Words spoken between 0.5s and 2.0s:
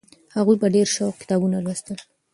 په ډېر سوق کتابونه لوستل.